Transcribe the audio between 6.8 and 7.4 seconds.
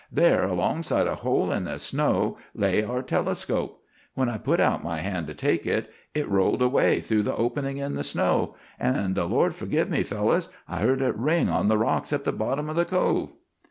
through the